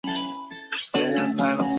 [0.73, 1.63] 西尔瓦内。